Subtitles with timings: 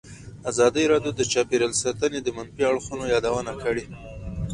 [0.51, 3.85] ازادي راډیو د چاپیریال ساتنه د منفي اړخونو یادونه کړې.